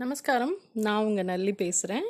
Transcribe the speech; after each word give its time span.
நமஸ்காரம். 0.00 0.52
நான் 0.84 1.04
உங்கள் 1.08 1.28
நல்லி 1.30 1.52
பேசுகிறேன் 1.60 2.08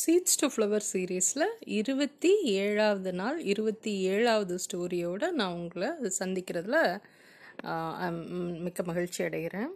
சீட்ஸ் 0.00 0.38
டு 0.40 0.46
ஃப்ளவர் 0.52 0.84
சீரீஸில் 0.92 1.44
இருபத்தி 1.76 2.30
ஏழாவது 2.62 3.10
நாள் 3.20 3.36
இருபத்தி 3.52 3.92
ஏழாவது 4.14 4.54
ஸ்டோரியோடு 4.64 5.26
நான் 5.40 5.54
உங்களை 5.58 5.90
சந்திக்கிறதுல 6.18 6.78
மிக்க 8.64 8.82
மகிழ்ச்சி 8.90 9.20
அடைகிறேன். 9.24 9.70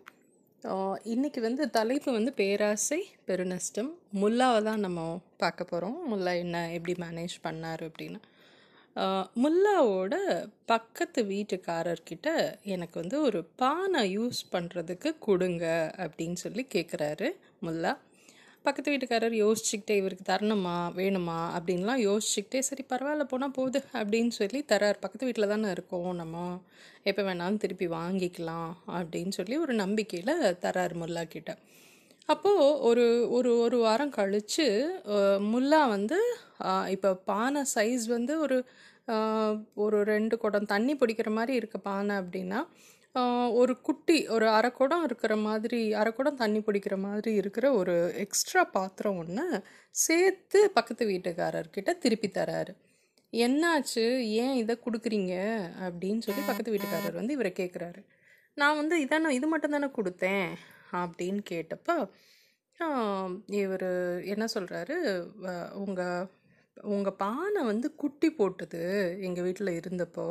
இன்றைக்கி 1.13 1.43
வந்து 1.47 1.71
தலைப்பு 1.79 2.11
வந்து 2.19 2.33
பேராசை 2.41 3.01
பெருநஷ்டம் 3.29 3.93
முல்லாவை 4.23 4.61
தான் 4.71 4.85
நம்ம 4.87 5.07
பார்க்க 5.45 5.71
போகிறோம் 5.73 5.99
முல்லா 6.13 6.35
என்ன 6.45 6.67
எப்படி 6.79 6.97
மேனேஜ் 7.07 7.37
பண்ணார் 7.47 7.85
அப்படின்னு. 7.91 8.21
முல்லாவோட 9.43 10.15
பக்கத்து 10.67 11.21
வீட்டுக்காரர்கிட்ட 11.25 12.29
எனக்கு 12.65 13.01
வந்து 13.01 13.23
ஒரு 13.23 13.41
பானை 13.57 14.19
யூஸ் 14.19 14.41
பண்ணுறதுக்கு 14.53 15.11
கொடுங்க 15.19 15.65
அப்படின்னு 15.97 16.39
சொல்லி 16.45 16.67
கேட்குறாரு 16.75 17.29
முல்லா. 17.67 17.93
பக்கத்து 18.63 18.93
வீட்டுக்காரர் 18.93 19.37
யோசிச்சுக்கிட்டே 19.43 19.95
இவருக்கு 20.01 20.25
தரணுமா? 20.33 20.77
வேணுமா? 20.99 21.39
அப்படின்லாம் 21.57 22.03
யோசிச்சுக்கிட்டே 22.09 22.61
சரி 22.69 22.85
பரவாயில்ல 22.89 23.25
போனால் 23.25 23.57
போகுது 23.59 23.81
அப்படின்னு 23.93 24.33
சொல்லி 24.41 24.61
தரார் 24.73 25.01
பக்கத்து 25.01 25.29
வீட்டில் 25.29 25.53
தானே 25.55 25.71
இருக்கோம் 25.71 26.13
நம்ம. 26.15 26.45
எப்போ 27.03 27.23
வேணாலும் 27.23 27.57
திருப்பி 27.57 27.87
வாங்கிக்கலாம் 27.87 28.73
அப்படின்னு 28.99 29.29
சொல்லி 29.29 29.57
ஒரு 29.57 29.75
நம்பிக்கையில் 29.75 30.37
தரார் 30.67 30.97
முல்லா 31.03 31.25
கிட்ட. 31.25 31.53
அப்போது 32.33 32.67
ஒரு 32.81 33.05
ஒரு 33.31 33.51
ஒரு 33.59 33.77
வாரம் 33.79 34.11
கழித்து 34.11 34.67
முல்லா 35.53 35.81
வந்து 35.89 36.19
இப்போ 36.87 37.11
பானை 37.25 37.63
சைஸ் 37.75 38.05
வந்து 38.07 38.35
ஒரு 38.41 38.59
ஒரு 39.75 39.99
ரெண்டு 40.05 40.35
குடம் 40.39 40.71
தண்ணி 40.73 40.95
பிடிக்கிற 40.95 41.31
மாதிரி 41.31 41.55
இருக்க 41.55 41.79
பானை 41.79 42.17
அப்படின்னா 42.17 42.61
ஒரு 43.51 43.73
குட்டி 43.81 44.17
ஒரு 44.29 44.47
அரை 44.49 44.71
குடம் 44.71 45.05
இருக்கிற 45.05 45.35
மாதிரி 45.37 45.81
அரை 45.93 46.11
குடம் 46.13 46.41
தண்ணி 46.43 46.61
பிடிக்கிற 46.67 46.97
மாதிரி 46.99 47.31
இருக்கிற 47.35 47.67
ஒரு 47.73 47.95
எக்ஸ்ட்ரா 48.25 48.63
பாத்திரம் 48.77 49.19
ஒன்று 49.19 49.47
சேர்த்து 50.05 50.61
பக்கத்து 50.75 51.05
வீட்டுக்காரர்கிட்ட 51.07 51.93
திருப்பி 51.99 52.29
தராரு. 52.29 52.73
என்னாச்சு? 53.33 54.05
ஏன் 54.43 54.55
இதை 54.55 54.75
கொடுக்குறீங்க? 54.87 55.35
அப்படின்னு 55.87 56.25
சொல்லி 56.27 56.43
பக்கத்து 56.47 56.75
வீட்டுக்காரர் 56.75 57.19
வந்து 57.21 57.37
இவரை 57.39 57.53
கேட்குறாரு 57.57 58.01
நான் 58.57 58.79
வந்து 58.81 58.95
இதான 59.05 59.33
இது 59.39 59.47
மட்டும் 59.47 59.75
தானே 59.77 59.89
கொடுத்தேன்? 59.99 60.49
அப்படின்னு 60.93 61.43
கேட்டப்போ 61.53 61.97
இவர் 63.55 63.89
என்ன 64.33 64.45
சொல்கிறாரு 64.55 64.97
உங்கள் 65.83 66.29
உங்கள் 66.77 67.17
பானை 67.17 67.63
வந்து 67.63 67.89
குட்டி 67.95 68.29
போட்டுது 68.31 68.83
எங்கள் 69.21 69.45
வீட்டில் 69.45 69.79
இருந்தப்போ 69.81 70.27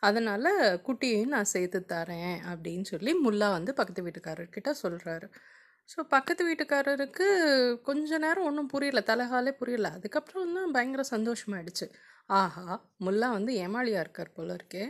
அதனால் 0.00 0.50
குட்டியையும் 0.86 1.34
நான் 1.34 1.52
சேர்த்து 1.54 1.80
தரேன் 1.94 2.36
அப்படின்னு 2.50 2.86
சொல்லி 2.92 3.12
முல்லா 3.26 3.48
வந்து 3.50 3.72
பக்கத்து 3.74 4.06
வீட்டுக்காரர்கிட்ட 4.06 4.70
சொல்கிறாரு 4.84 5.28
ஸோ 5.90 5.98
பக்கத்து 6.14 6.42
வீட்டுக்காரருக்கு 6.48 7.26
கொஞ்ச 7.82 8.18
நேரம் 8.18 8.44
ஒன்றும் 8.44 8.70
புரியல 8.72 9.00
தலைகாலே 9.10 9.52
புரியல. 9.60 9.88
அதுக்கப்புறம் 9.98 10.54
தான் 10.58 10.72
பயங்கர 10.72 11.02
சந்தோஷமாயிடுச்சு. 11.10 11.86
ஆஹா 12.30 12.64
முல்லா 13.06 13.28
வந்து 13.38 13.52
ஏமாளியாக 13.64 14.04
இருக்கார் 14.04 14.32
போல 14.32 14.56
இருக்கே. 14.58 14.84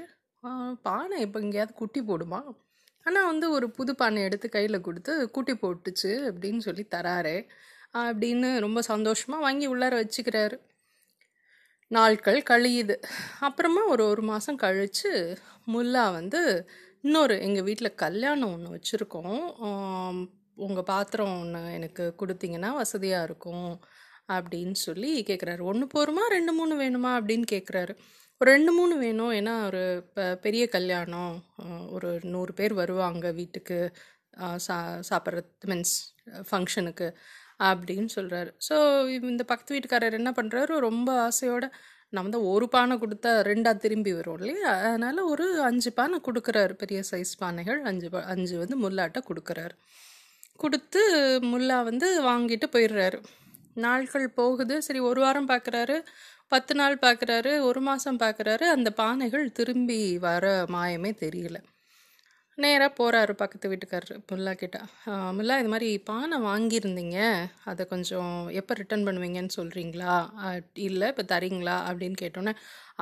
பானை 0.87 1.17
இப்போ 1.27 1.39
எங்கேயாவது 1.41 1.75
குட்டி 1.75 2.01
போடுமா? 2.03 2.41
ஆனால் 3.07 3.29
வந்து 3.33 3.47
ஒரு 3.57 3.67
புது 3.71 3.93
பானை 3.95 4.21
எடுத்து 4.29 4.49
கையில் 4.57 4.85
கொடுத்து 4.87 5.13
கூட்டி 5.31 5.55
போட்டுச்சு 5.63 6.11
அப்படின்னு 6.31 6.61
சொல்லி 6.69 6.85
தராரு. 6.95 7.37
அப்படின்னு 8.05 8.49
ரொம்ப 8.67 8.81
சந்தோஷமாக 8.93 9.45
வாங்கி 9.47 9.67
உள்ளார 9.75 9.95
வச்சுக்கிறாரு. 10.03 10.57
நாட்கள் 11.91 12.39
கழியுது. 12.51 12.97
அப்புறமா 13.49 13.83
ஒரு 13.95 14.05
ஒரு 14.13 14.23
மாதம் 14.33 14.61
கழித்து 14.65 15.11
முல்லா 15.75 16.05
வந்து 16.19 16.41
இன்னொரு 17.05 17.35
எங்கள் 17.47 17.67
வீட்டில் 17.69 17.99
கல்யாணம் 18.05 18.53
ஒன்று 18.55 18.75
வச்சுருக்கோம். 18.77 19.37
உங்கள் 20.67 20.89
பாத்திரம் 20.93 21.35
ஒன்று 21.43 21.61
எனக்கு 21.79 22.05
கொடுத்தீங்கன்னா 22.21 22.71
வசதியாக 22.83 23.27
இருக்கும். 23.29 23.71
அப்படின்னு 24.33 24.73
சொல்லி 24.73 25.23
கேட்குறாரு 25.23 25.61
ஒன்று 25.61 25.87
போருமா? 25.87 26.27
ரெண்டு 26.29 26.53
மூணு 26.53 26.81
வேணுமா? 26.81 27.11
அப்படின்னு 27.23 27.45
கேட்குறாரு 27.53 27.97
ஒரு 28.39 28.51
ரெண்டு 28.51 28.73
மூணு 28.73 28.99
வேணும். 28.99 29.33
ஏன்னா 29.33 29.67
ஒரு 29.67 29.97
இப்போ 29.97 30.37
பெரிய 30.37 30.69
கல்யாணம். 30.69 31.45
ஒரு 31.91 32.19
நூறு 32.23 32.53
பேர் 32.55 32.75
வருவாங்க 32.75 33.33
வீட்டுக்கு. 33.33 33.93
சா 34.57 35.01
சாப்பிட்றது 35.11 35.45
மீன்ஸ் 35.67 35.93
ஃபங்க்ஷனுக்கு 36.51 37.15
அப்படின்னு 37.59 38.09
சொல்கிறாரு 38.15 38.51
ஸோ 38.69 39.09
இந்த 39.09 39.45
பக்கத்து 39.45 39.79
வீட்டுக்காரர் 39.79 40.13
என்ன 40.13 40.31
பண்ணுறாரு 40.31 40.79
ரொம்ப 40.79 41.29
ஆசையோட 41.29 41.71
நம்ம 42.09 42.31
தான் 42.31 42.41
ஒரு 42.41 42.69
பானை 42.69 42.97
கொடுத்தா 42.97 43.27
ரெண்டாக 43.27 43.77
திரும்பி 43.77 44.13
வரும் 44.13 44.39
இல்லையா? 44.39 44.73
அதனால் 44.73 45.19
ஒரு 45.19 45.63
அஞ்சு 45.63 45.93
பானை 45.93 46.21
கொடுக்குறாரு. 46.21 46.73
பெரிய 46.73 47.03
சைஸ் 47.11 47.33
பானைகள். 47.41 47.81
அஞ்சு 47.81 48.09
பா- 48.09 48.23
அஞ்சு 48.23 48.59
வந்து 48.59 48.91
முல்லாட்ட 48.91 49.17
கொடுக்குறாரு. 49.29 49.75
கொடுத்து 50.57 51.03
முல்லா 51.43 51.85
வந்து 51.85 52.23
வாங்கிட்டு 52.23 52.67
போயிடுறாரு. 52.73 53.23
நாட்கள் 53.85 54.27
போகுது. 54.41 54.75
சரி 54.87 55.01
ஒரு 55.11 55.21
வாரம் 55.25 55.51
பார்க்குறாரு 55.53 55.97
பத்து 56.53 56.73
நாள் 56.81 56.97
பார்க்குறாரு 57.05 57.53
ஒரு 57.69 57.81
மாதம் 57.89 58.21
பார்க்குறாரு 58.25 58.65
அந்த 58.75 58.89
பானைகள் 59.01 59.47
திரும்பி 59.59 60.01
வர 60.27 60.45
மாயமே 60.75 61.11
தெரியல. 61.25 61.59
நேராக 62.59 62.91
போகிறாரு 62.99 63.33
பக்கத்து 63.41 63.71
வீட்டுக்காரர் 63.71 64.21
முல்லா 64.31 64.53
கிட்ட. 64.61 64.77
முல்லா 65.39 65.55
இது 65.63 65.71
மாதிரி 65.73 65.89
பானை 66.11 66.37
வாங்கியிருந்தீங்க. 66.47 67.19
அதை 67.71 67.83
கொஞ்சம் 67.93 68.31
எப்போ 68.61 68.75
ரிட்டர்ன் 68.81 69.07
பண்ணுவீங்கன்னு 69.09 69.57
சொல்கிறீங்களா 69.59 70.15
இல்லை 70.87 71.09
இப்போ 71.13 71.25
தரீங்களா? 71.35 71.77
அப்படின்னு 71.91 72.17
கேட்டோன்னே 72.23 72.55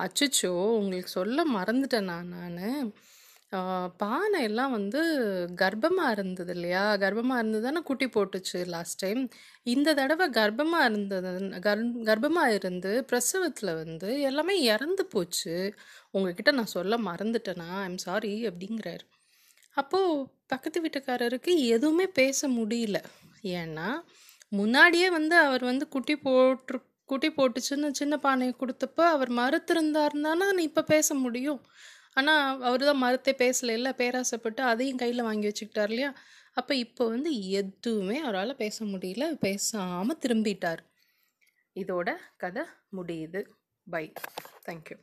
அச்சச்சோ 0.05 0.53
உங்களுக்கு 0.81 1.12
சொல்ல 1.19 1.45
மறந்துட்டேன் 1.59 2.11
நான் 2.12 2.33
நான். 2.37 2.91
பானை 3.97 4.38
எல்லாம் 4.42 4.70
வந்து 4.70 5.00
கர்ப்பமாக 5.62 6.10
இருந்தது 6.10 6.53
இல்லையா 6.54 6.82
கர்ப்பமாக 7.03 7.38
இருந்தது 7.38 7.65
தானே 7.65 7.81
குட்டி 7.81 8.06
போட்டுச்சு 8.06 8.59
லாஸ்ட் 8.66 9.00
டைம் 9.03 9.20
இந்த 9.62 9.94
தடவை 9.94 10.26
கர்ப்பமாக 10.31 10.88
இருந்தது 10.91 11.32
கர் 11.66 11.82
கர்ப்பமாக 12.09 12.54
இருந்து 12.54 12.93
பிரசவத்தில் 13.10 13.72
வந்து 13.75 14.20
எல்லாமே 14.20 14.56
இறந்து 14.75 15.04
போச்சு. 15.06 15.75
உங்ககிட்ட 16.10 16.50
நான் 16.50 16.75
சொல்ல 16.76 16.98
மறந்துட்டேனா? 16.98 17.69
ஐம் 17.82 17.98
சாரி 17.98 18.32
அப்படிங்கிறாரு. 18.48 19.04
அப்போது 19.76 20.26
பக்கத்து 20.47 20.81
வீட்டுக்காரருக்கு 20.81 21.53
எதுவுமே 21.76 22.06
பேச 22.20 22.48
முடியல. 22.48 22.98
ஏன்னா 23.60 23.88
முன்னாடியே 24.48 25.09
வந்து 25.10 25.37
அவர் 25.37 25.64
வந்து 25.64 25.88
குட்டி 25.88 26.16
போட்டு 26.16 26.76
குட்டி 27.04 27.28
போட்டுச்சுன்னு 27.28 27.88
சின்ன 27.93 28.14
பானையை 28.16 28.54
கொடுத்தப்போ 28.56 29.03
அவர் 29.14 29.31
மறுத்திருந்தாருந்தானா 29.31 30.47
இப்போ 30.69 30.82
பேச 30.82 31.14
முடியும். 31.14 31.60
ஆனால் 32.14 32.62
அவர் 32.62 32.84
தான் 32.84 33.02
மறுத்தே 33.02 33.32
பேசல. 33.38 33.72
இல்லை 33.72 33.92
பேராசைப்பட்டு 33.92 34.62
அதையும் 34.62 34.97
கையில் 34.97 35.22
வாங்கி 35.22 35.47
வச்சுக்கிட்டார் 35.48 35.92
இல்லையா? 35.92 36.10
அப்போ 36.52 36.75
இப்போ 36.75 37.04
வந்து 37.08 37.30
எதுவுமே 37.50 38.19
அவரால் 38.19 38.56
பேச 38.56 38.84
முடியல. 38.84 39.26
பேசாமல் 39.38 40.20
திரும்பிட்டார். 40.26 40.82
இதோட 41.76 42.10
கதை 42.36 42.64
முடியுது. 42.97 43.42
By 43.86 44.04
thank you 44.66 44.98